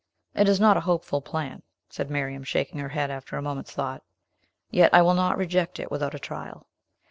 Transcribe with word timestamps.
"It 0.33 0.49
is 0.49 0.59
not 0.59 0.77
a 0.77 0.87
hopeful 0.89 1.21
plan," 1.21 1.61
said 1.87 2.09
Miriam, 2.09 2.43
shaking 2.43 2.79
her 2.79 2.89
head, 2.89 3.11
after 3.11 3.37
a 3.37 3.41
moment's 3.43 3.71
thought; 3.73 4.01
"yet 4.71 4.91
I 4.95 5.03
will 5.03 5.13
not 5.13 5.37
reject 5.37 5.79
it 5.79 5.91
without 5.91 6.15
a 6.15 6.17
trial. 6.19 6.65